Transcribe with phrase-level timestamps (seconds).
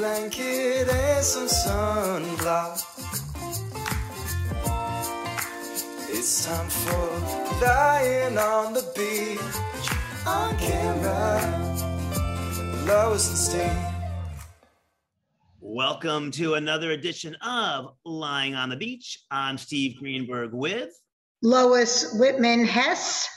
[0.00, 2.82] blanket and some sunblock.
[6.08, 9.38] It's time for lying on the beach
[10.26, 11.38] on camera.
[12.86, 13.76] Lois and Steve.
[15.60, 19.18] Welcome to another edition of Lying on the Beach.
[19.30, 20.98] I'm Steve Greenberg with,
[21.42, 23.28] Lois Whitman Hess.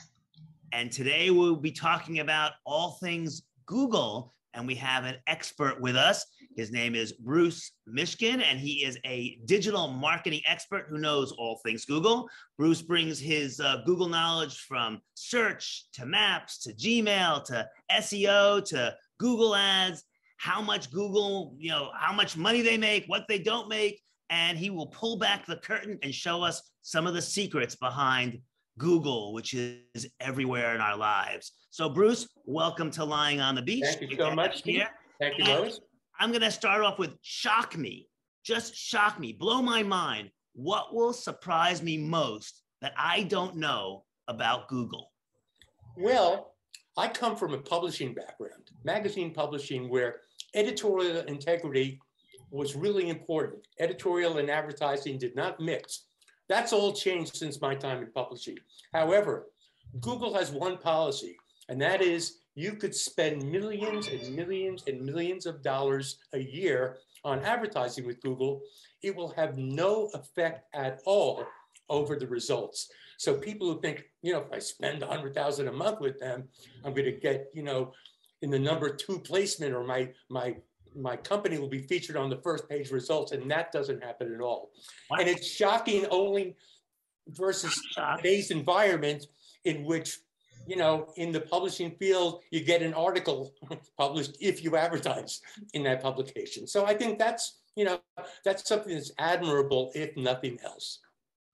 [0.71, 4.33] and today we'll be talking about all things Google.
[4.53, 6.25] And we have an expert with us.
[6.55, 11.59] His name is Bruce Mishkin, and he is a digital marketing expert who knows all
[11.63, 12.29] things Google.
[12.57, 18.95] Bruce brings his uh, Google knowledge from search to maps to Gmail to SEO to
[19.19, 20.03] Google Ads,
[20.37, 24.57] how much Google, you know, how much money they make, what they don't make, and
[24.57, 28.39] he will pull back the curtain and show us some of the secrets behind
[28.77, 31.51] Google, which is everywhere in our lives.
[31.69, 33.85] So, Bruce, welcome to Lying on the Beach.
[33.85, 34.63] Thank you so much.
[34.63, 34.89] Here.
[35.19, 35.79] Thank you, Lois.
[36.19, 38.07] I'm going to start off with shock me,
[38.43, 40.29] just shock me, blow my mind.
[40.53, 45.11] What will surprise me most that I don't know about Google?
[45.97, 46.53] Well,
[46.97, 50.17] I come from a publishing background, magazine publishing, where
[50.53, 51.99] editorial integrity
[52.51, 53.65] was really important.
[53.79, 56.05] Editorial and advertising did not mix.
[56.49, 58.57] That's all changed since my time in publishing.
[58.93, 59.47] However,
[59.99, 61.37] Google has one policy,
[61.69, 66.97] and that is you could spend millions and millions and millions of dollars a year
[67.23, 68.61] on advertising with Google.
[69.01, 71.45] It will have no effect at all
[71.89, 72.89] over the results.
[73.17, 76.19] So people who think, you know, if I spend a hundred thousand a month with
[76.19, 76.49] them,
[76.83, 77.93] I'm going to get, you know,
[78.41, 80.55] in the number two placement, or my my
[80.95, 84.41] my company will be featured on the first page results, and that doesn't happen at
[84.41, 84.71] all.
[85.11, 86.55] And it's shocking only
[87.27, 87.79] versus
[88.17, 89.27] today's environment
[89.65, 90.19] in which,
[90.67, 93.53] you know, in the publishing field, you get an article
[93.97, 95.41] published if you advertise
[95.73, 96.67] in that publication.
[96.67, 97.99] So I think that's, you know,
[98.43, 100.99] that's something that's admirable, if nothing else.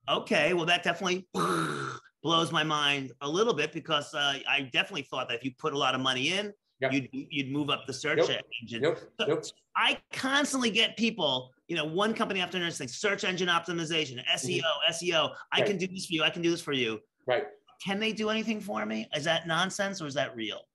[0.07, 1.27] Okay, well, that definitely
[2.23, 5.73] blows my mind a little bit because uh, I definitely thought that if you put
[5.73, 6.93] a lot of money in, Yep.
[6.93, 8.29] you'd you'd move up the search Nope.
[8.61, 8.81] engine.
[8.81, 9.43] Nope, So- nope.
[9.75, 14.35] I constantly get people, you know, one company after another saying search engine optimization, mm-hmm.
[14.35, 15.35] SEO, SEO.
[15.51, 15.67] I Right.
[15.67, 16.23] can do this for you.
[16.23, 17.01] I can do this for you.
[17.27, 17.47] Right.
[17.83, 19.07] Can they do anything for me?
[19.15, 20.67] Is that nonsense or is that real?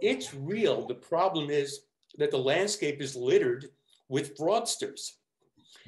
[0.00, 0.86] It's real.
[0.86, 1.80] The problem is
[2.18, 3.70] that the landscape is littered
[4.08, 5.12] with fraudsters.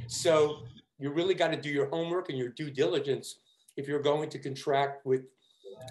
[0.06, 0.64] So
[0.98, 3.36] you really got to do your homework and your due diligence
[3.76, 5.22] if you're going to contract with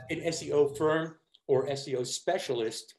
[0.10, 1.18] an SEO firm
[1.48, 2.96] or SEO specialist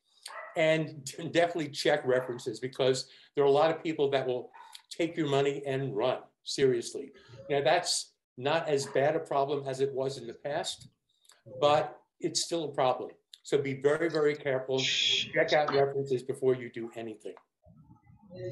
[0.58, 4.50] and definitely check references because there are a lot of people that will
[4.90, 7.12] take your money and run seriously.
[7.48, 10.88] Now that's not as bad a problem as it was in the past,
[11.60, 13.10] but it's still a problem.
[13.42, 14.78] So be very, very careful.
[14.80, 17.34] Check out references before you do anything.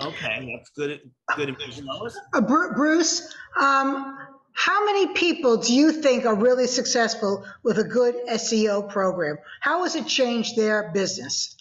[0.01, 1.11] Okay, that's good.
[1.37, 2.19] Good information, Lois.
[2.33, 4.17] Uh, Bru- Bruce, um,
[4.55, 9.37] how many people do you think are really successful with a good SEO program?
[9.61, 11.57] How has it changed their business?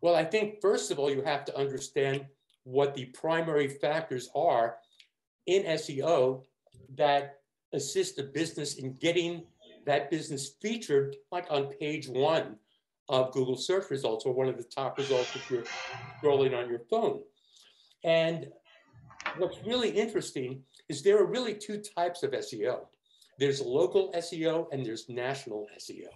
[0.00, 2.26] Well, I think first of all, you have to understand
[2.64, 4.76] what the primary factors are
[5.46, 6.42] in SEO
[6.96, 7.40] that
[7.72, 9.44] assist a business in getting
[9.86, 12.56] that business featured, like on page one
[13.08, 15.64] of Google search results or one of the top results if you're
[16.20, 17.20] scrolling on your phone.
[18.04, 18.48] And
[19.38, 22.86] what's really interesting is there are really two types of SEO.
[23.38, 26.08] There's local SEO and there's national SEO.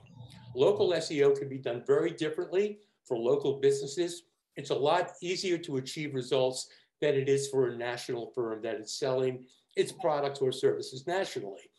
[0.56, 2.80] Local SEO can be done very differently
[3.10, 4.22] for local businesses.
[4.54, 6.68] It's a lot easier to achieve results
[7.00, 11.70] than it is for a national firm that is selling its products or services nationally.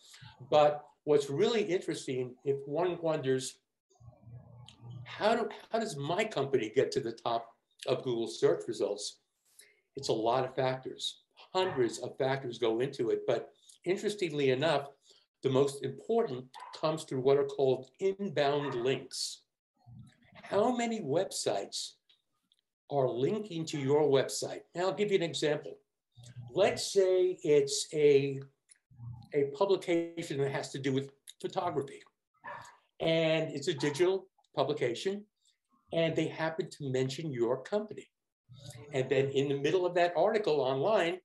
[0.49, 3.59] But what's really interesting, if one wonders,
[5.05, 7.47] how, do, how does my company get to the top
[7.87, 9.19] of Google search results?
[9.95, 11.21] It's a lot of factors.
[11.53, 13.21] Hundreds of factors go into it.
[13.25, 13.51] But
[13.85, 14.89] interestingly enough,
[15.43, 16.43] the most important
[16.79, 19.43] comes through what are called inbound links.
[20.51, 21.91] How many websites
[22.91, 24.63] are linking to your website?
[24.75, 25.77] Now, I'll give you an example.
[26.53, 28.41] Let's say it's a,
[29.33, 31.09] a publication that has to do with
[31.39, 32.01] photography,
[32.99, 35.23] and it's a digital publication,
[35.93, 38.09] and they happen to mention your company.
[38.91, 41.19] And then in the middle of that article online,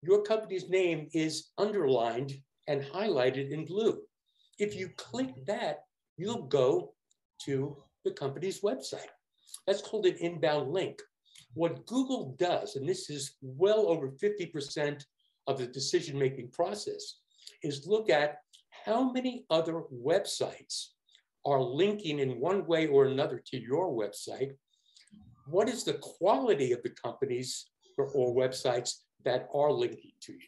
[0.00, 2.32] your company's name is underlined
[2.66, 4.00] and highlighted in blue.
[4.58, 5.80] If you click that,
[6.16, 6.94] you'll go
[7.44, 9.12] to the company's website.
[9.66, 11.00] That's called an inbound link.
[11.54, 15.04] What Google does, and this is well over 50%
[15.46, 17.18] of the decision making process,
[17.62, 18.38] is look at
[18.84, 20.88] how many other websites
[21.46, 24.52] are linking in one way or another to your website.
[25.46, 27.66] What is the quality of the companies
[27.96, 30.38] or, or websites that are linking to you.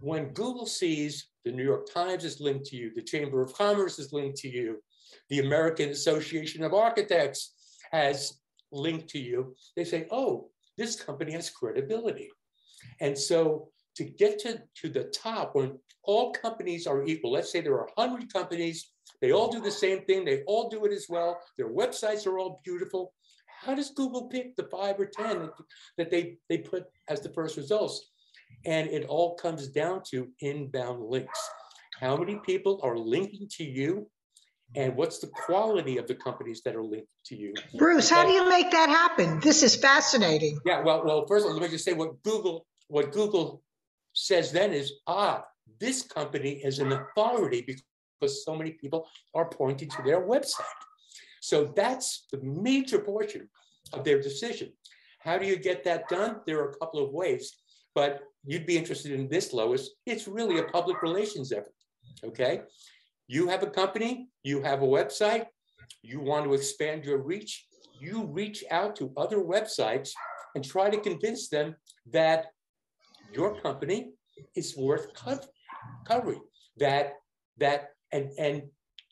[0.00, 3.98] When Google sees the New York Times is linked to you, the Chamber of Commerce
[3.98, 4.82] is linked to you,
[5.28, 7.54] the American Association of Architects
[7.90, 8.38] has
[8.70, 10.48] linked to you, they say, oh,
[10.78, 12.30] this company has credibility.
[13.00, 17.60] And so to get to, to the top when all companies are equal, let's say
[17.60, 21.06] there are 100 companies, they all do the same thing, they all do it as
[21.08, 23.12] well, their websites are all beautiful.
[23.60, 25.48] How does Google pick the five or 10
[25.98, 28.10] that, they, they put as the first results?
[28.64, 31.38] And it all comes down to inbound links.
[32.00, 34.08] How many people are linking to you?
[34.74, 37.52] And what's the quality of the companies that are linked to you?
[37.76, 39.38] Bruce, how do you make that happen?
[39.40, 40.58] This is fascinating.
[40.64, 43.62] Yeah, well, well, first of all, let me just say what Google, what Google
[44.14, 45.44] says then is, ah,
[45.78, 50.62] this company is an authority because so many people are pointing to their website.
[51.40, 53.48] So that's the major portion
[53.92, 54.72] of their decision.
[55.18, 56.40] How do you get that done?
[56.46, 57.52] There are a couple of ways,
[57.94, 59.90] but you'd be interested in this, Lois.
[60.06, 61.74] It's really a public relations effort.
[62.24, 62.62] Okay.
[63.32, 65.46] You have a company, you have a website,
[66.02, 67.66] you want to expand your reach,
[67.98, 70.10] you reach out to other websites
[70.54, 71.74] and try to convince them
[72.12, 72.48] that
[73.32, 74.10] your company
[74.54, 75.06] is worth
[76.04, 76.42] covering,
[76.76, 77.14] that
[77.56, 77.80] that
[78.12, 78.64] and and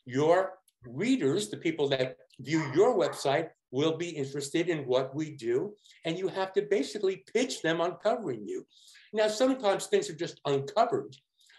[0.05, 0.53] your
[0.85, 5.73] readers, the people that view your website, will be interested in what we do,
[6.05, 8.67] and you have to basically pitch them on covering you.
[9.13, 11.15] Now, sometimes things are just uncovered,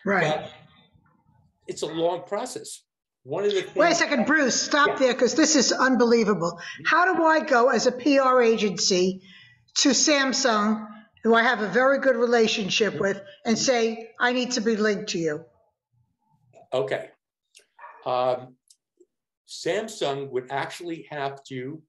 [0.06, 0.46] right?
[1.66, 2.82] It's a long process.
[3.24, 4.96] One of the things- Wait a second, Bruce, stop yeah.
[4.96, 6.60] there because this is unbelievable.
[6.86, 9.22] How do I go as a PR agency
[9.76, 10.88] to Samsung,
[11.22, 15.10] who I have a very good relationship with, and say, I need to be linked
[15.10, 15.44] to you?
[16.72, 17.10] Okay.
[18.04, 18.56] Um,
[19.48, 21.80] Samsung would actually have to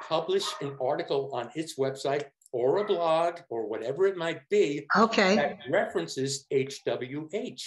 [0.00, 5.36] publish an article on its website or a blog or whatever it might be okay.
[5.36, 7.62] that references HWH.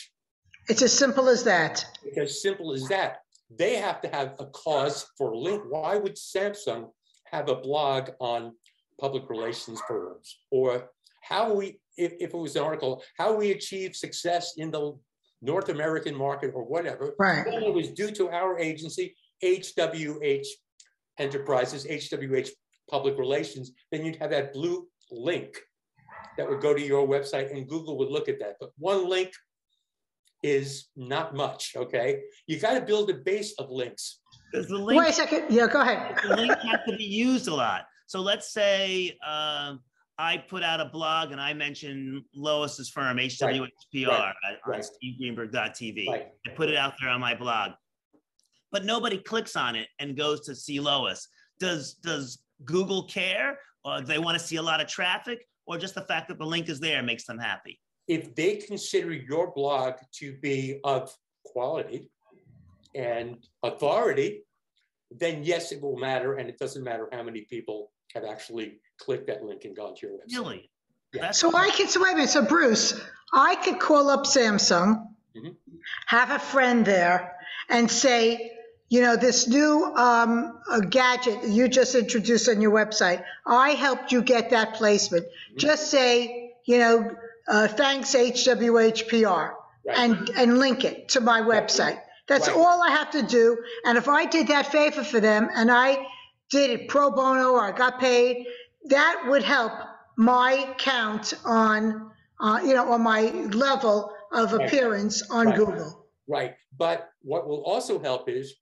[0.67, 1.85] It's as simple as that.
[2.03, 3.17] It's as simple as that.
[3.55, 5.63] They have to have a cause for link.
[5.69, 6.89] Why would Samsung
[7.25, 8.53] have a blog on
[8.99, 10.37] public relations firms?
[10.49, 10.89] Or
[11.21, 14.93] how we, if, if it was an article, how we achieve success in the
[15.41, 17.13] North American market or whatever.
[17.19, 17.45] Right.
[17.45, 20.47] Well, it was due to our agency, HWH
[21.19, 22.49] Enterprises, HWH
[22.89, 25.59] Public Relations, then you'd have that blue link
[26.37, 28.55] that would go to your website and Google would look at that.
[28.59, 29.31] But one link
[30.45, 32.21] is not much, okay?
[32.45, 34.21] You got to build a base of links.
[34.53, 35.45] Does the link, Wait a second.
[35.49, 36.19] Yeah, go ahead.
[36.21, 37.85] the link has to be used a lot.
[38.05, 39.79] So let's say um,
[40.19, 44.33] I put out a blog and I mention Lois's firm, HWHPR, right.
[44.47, 44.79] at, right.
[44.79, 46.07] on stevegreenberg.tv.
[46.07, 46.27] Right.
[46.45, 47.71] I put it out there on my blog.
[48.71, 51.27] But nobody clicks on it and goes to see Lois.
[51.59, 53.57] Does does Google care?
[53.83, 55.39] Or they want to see a lot of traffic?
[55.65, 57.79] Or just the fact that the link is there makes them happy?
[58.07, 61.13] If they consider your blog to be of
[61.43, 62.09] quality
[62.93, 64.43] and authority,
[65.11, 66.35] then yes, it will matter.
[66.35, 70.07] And it doesn't matter how many people have actually clicked that link and gone to
[70.07, 70.37] your website.
[70.37, 70.69] Really?
[71.13, 71.31] Yeah.
[71.31, 72.29] So I could, so wait a minute.
[72.29, 72.99] So Bruce,
[73.33, 75.49] I could call up Samsung, mm-hmm.
[76.07, 77.35] have a friend there,
[77.69, 78.51] and say,
[78.89, 80.59] you know, this new um,
[80.89, 85.25] gadget you just introduced on your website, I helped you get that placement.
[85.25, 85.57] Mm-hmm.
[85.57, 87.15] Just say, you know,
[87.47, 89.53] uh, thanks HWHPR
[89.85, 89.97] right.
[89.97, 91.99] and, and link it to my website.
[92.27, 92.57] That's right.
[92.57, 93.57] all I have to do.
[93.85, 96.05] And if I did that favor for them and I
[96.49, 98.47] did it pro bono or I got paid,
[98.85, 99.73] that would help
[100.17, 104.67] my count on, uh, you know, on my level of right.
[104.67, 106.07] appearance on Google.
[106.27, 106.55] Right.
[106.77, 108.55] But what will also help is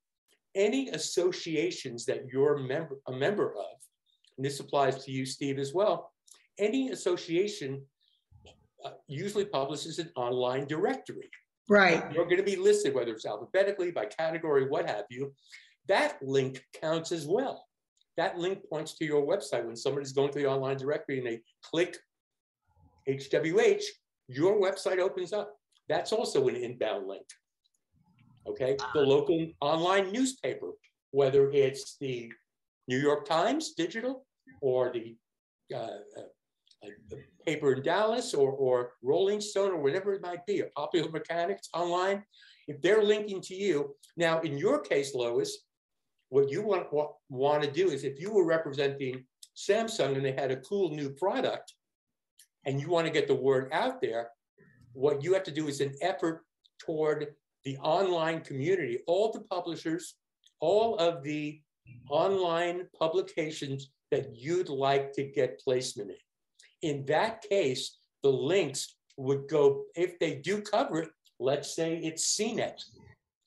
[0.56, 3.78] any associations that you're member, a member of,
[4.38, 6.12] and this applies to you, Steve, as well,
[6.60, 7.82] any association
[8.84, 11.30] uh, usually publishes an online directory.
[11.70, 12.04] Right.
[12.14, 15.34] You're going to be listed, whether it's alphabetically, by category, what have you.
[15.88, 17.66] That link counts as well.
[18.18, 19.66] That link points to your website.
[19.66, 21.98] When somebody's going to the online directory and they click
[23.08, 23.84] HWH,
[24.28, 25.56] your website opens up.
[25.90, 27.26] That's also an inbound link.
[28.48, 28.78] Okay.
[28.94, 30.72] The local online newspaper,
[31.12, 32.32] whether it's the
[32.88, 34.26] New York Times digital
[34.62, 35.16] or the
[35.76, 35.88] uh,
[36.84, 40.66] uh a, paper in Dallas or, or Rolling Stone or whatever it might be, a
[40.68, 42.24] Popular Mechanics online,
[42.68, 45.58] if they're linking to you, now in your case, Lois,
[46.30, 49.26] what you want, want, want to do is if you were representing
[49.56, 51.74] Samsung and they had a cool new product
[52.66, 54.30] and you want to get the word out there,
[54.94, 56.42] what you have to do is an effort
[56.80, 57.28] toward
[57.66, 60.16] the online community, all the publishers,
[60.60, 61.62] all of the
[62.10, 66.16] online publications that you'd like to get placement in.
[66.84, 71.10] In that case, the links would go, if they do cover it,
[71.40, 72.80] let's say it's CNET.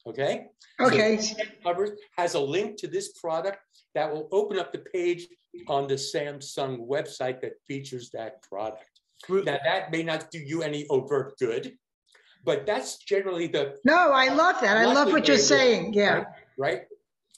[0.07, 0.47] Okay?
[0.81, 3.59] Okay, So CNET covers, has a link to this product
[3.95, 5.27] that will open up the page
[5.69, 8.85] on the Samsung website that features that product.
[9.29, 11.73] Now, that may not do you any overt good,
[12.45, 14.77] but that's generally the, no, I love that.
[14.77, 16.25] I love what you're saying, yeah.
[16.59, 16.83] right?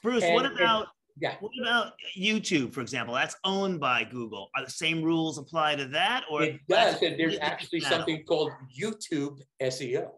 [0.02, 0.88] Bruce, what And- and- about
[1.20, 1.34] Yeah.
[1.40, 3.14] what about YouTube, for example?
[3.14, 4.50] That's owned by Google.
[4.56, 8.52] Are the same rules apply to that, or It does, and there's actually something called
[8.80, 10.10] YouTube SEO.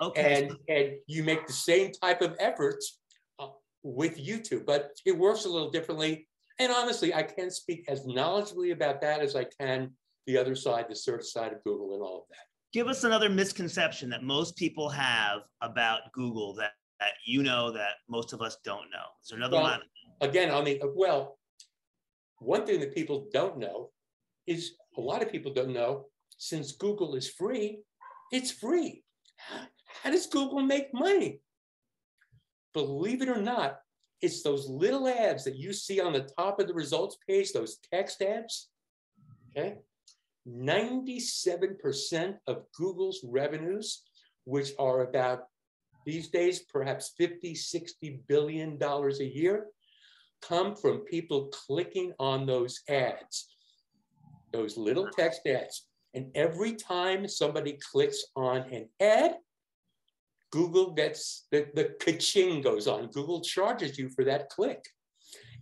[0.00, 3.00] Okay, And, and you make the same type of efforts
[3.38, 3.48] uh,
[3.82, 6.26] with YouTube, but it works a little differently.
[6.58, 9.92] And honestly, I can't speak as knowledgeably about that as I can
[10.26, 12.46] the other side, the search side of Google and all of that.
[12.72, 17.94] give us another misconception that most people have about Google that, that you know that
[18.08, 19.06] most of us don't know.
[19.22, 19.80] Is there another Well, one?
[20.20, 21.38] Again, on the, well,
[22.38, 23.90] one thing that people don't know
[24.46, 26.06] is, a lot of people don't know,
[26.38, 27.80] since Google is free,
[28.30, 29.02] it's free.
[30.02, 31.40] How does Google make money?
[32.72, 33.80] Believe it or not,
[34.20, 37.78] it's those little ads that you see on the top of the results page, those
[37.92, 38.68] text ads.
[39.50, 39.76] Okay.
[40.48, 44.02] 97% of Google's revenues,
[44.44, 45.44] which are about
[46.04, 49.66] these days, perhaps 50, 60 billion dollars a year,
[50.42, 53.48] come from people clicking on those ads,
[54.52, 55.86] those little text ads.
[56.14, 59.36] And every time somebody clicks on an ad,
[60.52, 63.08] Google gets the, the ka-ching goes on.
[63.08, 64.84] Google charges you for that click.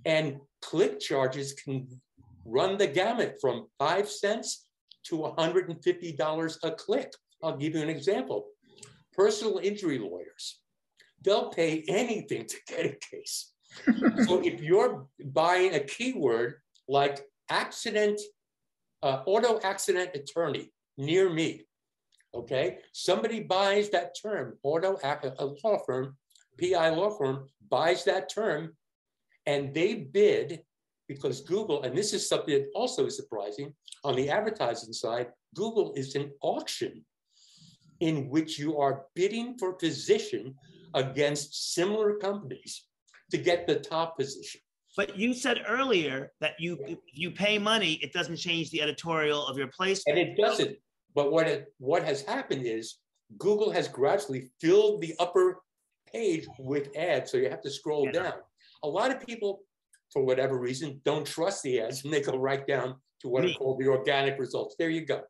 [0.05, 1.89] And click charges can
[2.45, 4.67] run the gamut from five cents
[5.05, 7.13] to $150 a click.
[7.43, 8.49] I'll give you an example.
[9.13, 10.61] Personal injury lawyers,
[11.23, 13.53] they'll pay anything to get a case.
[14.27, 16.57] so if you're buying a keyword
[16.89, 18.21] like accident,
[19.03, 21.67] uh, auto accident attorney near me,
[22.35, 26.17] okay, somebody buys that term, auto a law firm,
[26.61, 28.77] PI law firm buys that term,
[29.47, 30.63] and they bid
[31.09, 35.93] because Google, and this is something that also is surprising on the advertising side, Google
[35.95, 37.05] is an auction
[38.03, 40.57] in which you are bidding for position
[40.95, 42.87] against similar companies
[43.31, 44.61] to get the top position.
[44.97, 49.47] But you said earlier that you if you pay money, it doesn't change the editorial
[49.47, 50.03] of your place.
[50.09, 50.77] And it doesn't.
[51.15, 52.99] But what it what has happened is
[53.39, 55.63] Google has gradually filled the upper
[56.13, 58.23] page with ads, so you have to scroll Yeah.
[58.23, 58.39] down.
[58.83, 59.61] A lot of people,
[60.13, 63.53] for whatever reason, don't trust the ads, and they go right down to what Me.
[63.53, 64.75] are called the organic results.
[64.79, 65.23] There you go.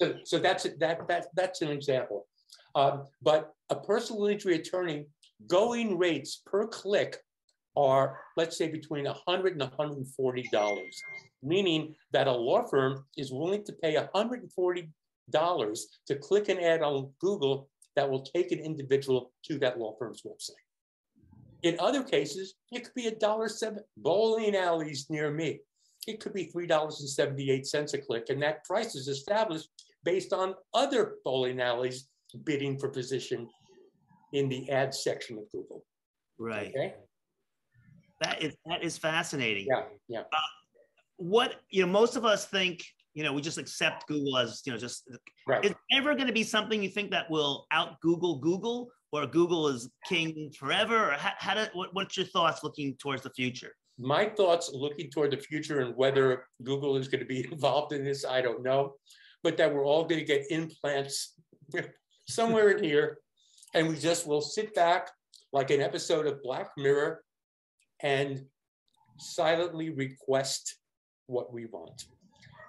[0.00, 2.26] So, so that's that that that's an example.
[2.74, 5.06] Um, but a personal injury attorney
[5.46, 7.18] going rates per click
[7.76, 11.02] are, let's say, between 100 and 140 dollars,
[11.42, 14.90] meaning that a law firm is willing to pay 140
[15.30, 19.94] dollars to click an ad on Google that will take an individual to that law
[19.98, 20.64] firm's website.
[21.62, 25.60] In other cases, it could be a dollar seven bowling alleys near me.
[26.06, 29.68] It could be three dollars and seventy-eight cents a click, and that price is established
[30.04, 32.08] based on other bowling alleys
[32.44, 33.48] bidding for position
[34.32, 35.84] in the ad section of Google.
[36.38, 36.68] right.
[36.68, 36.94] Okay.
[38.22, 39.66] That is that is fascinating.
[39.68, 39.84] Yeah.
[40.08, 40.20] Yeah.
[40.20, 40.38] Uh,
[41.16, 44.72] what you know, most of us think, you know, we just accept Google as, you
[44.72, 45.08] know, just
[45.46, 45.64] Right.
[45.64, 49.68] is ever going to be something you think that will out Google Google or Google
[49.68, 51.10] is king forever?
[51.10, 53.74] Or how, how do, what, what's your thoughts looking towards the future?
[54.00, 58.04] My thoughts looking toward the future and whether Google is going to be involved in
[58.04, 58.94] this, I don't know.
[59.42, 61.34] But that we're all going to get implants
[62.28, 63.18] somewhere in here,
[63.74, 65.10] and we just will sit back
[65.52, 67.22] like an episode of Black Mirror
[68.02, 68.44] and
[69.18, 70.76] silently request
[71.26, 72.04] what we want.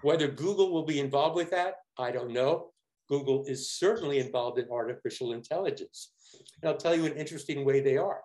[0.02, 2.72] Whether Google will be involved with that, I don't know.
[3.08, 6.12] Google is certainly involved in artificial intelligence.
[6.62, 8.22] And I'll tell you an interesting way they are.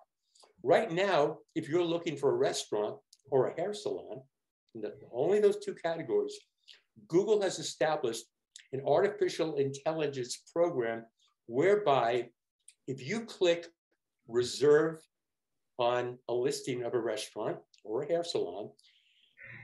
[0.67, 2.97] Right now, if you're looking for a restaurant
[3.31, 4.19] or a hair salon,
[5.13, 6.37] only those two categories,
[7.07, 8.25] Google has established
[8.73, 11.05] an artificial intelligence program
[11.45, 12.27] whereby
[12.85, 13.67] if you click
[14.27, 14.99] reserve
[15.79, 18.69] on a listing of a restaurant or a hair salon,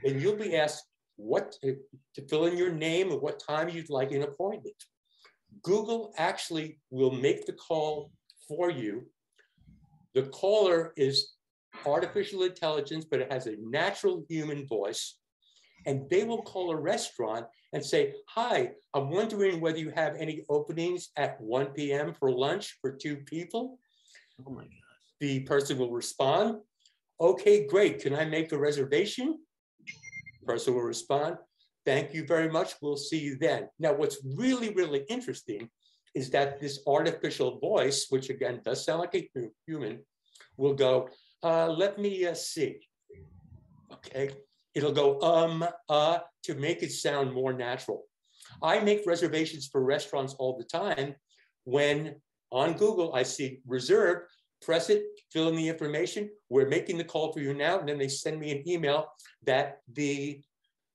[0.05, 0.85] then you'll be asked
[1.17, 4.81] what to fill in your name and what time you'd like an appointment.
[5.63, 8.09] Google actually will make the call
[8.47, 9.05] for you.
[10.13, 11.33] The caller is
[11.85, 15.17] artificial intelligence, but it has a natural human voice.
[15.85, 20.45] And they will call a restaurant and say, Hi, I'm wondering whether you have any
[20.49, 22.13] openings at 1 p.m.
[22.13, 23.79] for lunch for two people.
[24.45, 24.69] Oh my God.
[25.19, 26.59] The person will respond,
[27.19, 27.99] Okay, great.
[27.99, 29.39] Can I make a reservation?
[30.45, 31.37] Person will respond,
[31.85, 32.75] Thank you very much.
[32.81, 33.67] We'll see you then.
[33.77, 35.69] Now, what's really, really interesting
[36.13, 39.29] is that this artificial voice, which again does sound like a
[39.65, 39.99] human,
[40.57, 41.09] will go,
[41.43, 42.79] uh, let me uh, see.
[43.91, 44.31] Okay,
[44.75, 48.03] it'll go um, uh, to make it sound more natural.
[48.61, 51.15] I make reservations for restaurants all the time
[51.63, 52.15] when
[52.51, 54.29] on Google I see reserved,
[54.61, 56.29] press it, fill in the information.
[56.49, 57.79] We're making the call for you now.
[57.79, 59.07] And then they send me an email
[59.45, 60.41] that the,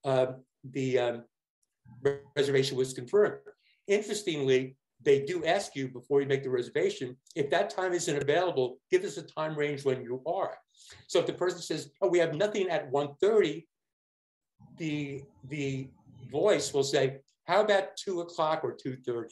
[0.05, 0.27] uh,
[0.65, 1.25] the um,
[2.37, 3.39] reservation was confirmed.
[3.87, 8.79] Interestingly, they do ask you before you make the reservation, if that time isn't available,
[8.91, 10.57] give us a time range when you are.
[11.07, 13.65] So if the person says, oh, we have nothing at 1.30,
[14.77, 15.89] the, the
[16.31, 19.27] voice will say, how about two o'clock or 2.30?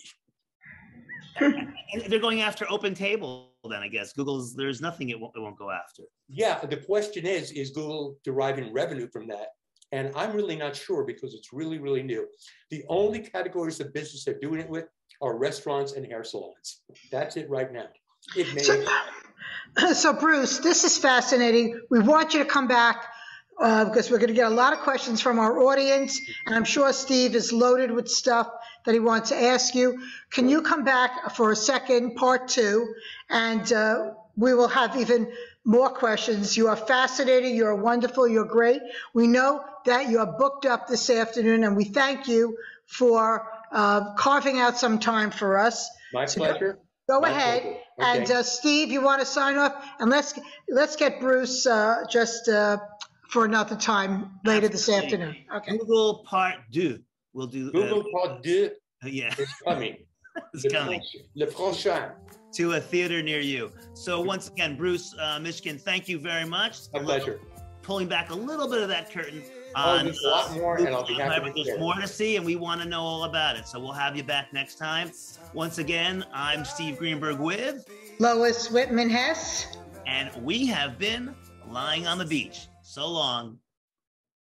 [2.08, 5.70] they're going after OpenTable then i guess google's there's nothing it won't, it won't go
[5.70, 9.48] after yeah the question is is google deriving revenue from that
[9.92, 12.26] and i'm really not sure because it's really really new
[12.70, 14.86] the only categories of business they're doing it with
[15.22, 16.80] are restaurants and hair salons
[17.10, 17.86] that's it right now
[18.36, 18.84] it may so,
[19.92, 23.06] so bruce this is fascinating we want you to come back
[23.58, 26.64] uh, because we're going to get a lot of questions from our audience, and I'm
[26.64, 28.50] sure Steve is loaded with stuff
[28.84, 29.98] that he wants to ask you.
[30.30, 32.86] Can you come back for a second, part two,
[33.30, 35.32] and uh, we will have even
[35.64, 36.56] more questions.
[36.56, 37.56] You are fascinating.
[37.56, 38.28] You're wonderful.
[38.28, 38.80] You're great.
[39.12, 42.56] We know that you are booked up this afternoon, and we thank you
[42.86, 45.88] for uh, carving out some time for us.
[46.12, 46.78] My so pleasure.
[47.08, 47.62] Go, go ahead.
[47.62, 47.80] Okay.
[47.98, 49.74] And uh, Steve, you want to sign off?
[50.00, 52.78] And let's let's get Bruce uh, just uh,
[53.30, 55.36] for another time later this afternoon.
[55.54, 55.78] Okay.
[55.78, 57.00] Google Part Deux.
[57.32, 57.68] We'll do.
[57.68, 58.70] Uh, Google uh, Part Deux.
[59.04, 59.32] Yeah.
[59.38, 59.96] It's coming.
[60.52, 61.02] it's le coming.
[61.34, 62.10] Le prochain.
[62.54, 63.72] To a theater near you.
[63.94, 66.78] So once again, Bruce uh, Mishkin, thank you very much.
[66.94, 67.40] A pleasure.
[67.82, 69.42] Pulling back a little bit of that curtain.
[69.78, 71.52] Oh, there's a lot more, and I'll be happy.
[71.54, 71.78] There's share.
[71.78, 73.68] more to see, and we want to know all about it.
[73.68, 75.10] So we'll have you back next time.
[75.52, 77.86] Once again, I'm Steve Greenberg with
[78.18, 81.34] Lois Whitman Hess, and we have been
[81.68, 82.68] lying on the beach.
[82.82, 83.58] So long.